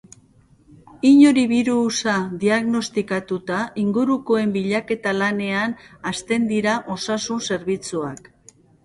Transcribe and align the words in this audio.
Inori 1.07 1.41
birusa 1.49 2.15
dignostikatuta, 2.43 3.59
ingurukoen 3.81 4.55
bilaketa 4.55 5.13
lanean 5.19 5.77
hasten 6.13 6.49
dira 6.53 6.75
osasun 6.97 7.45
zerbitzuak. 7.51 8.33